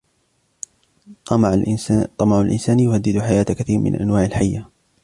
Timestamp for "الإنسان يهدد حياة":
2.41-3.43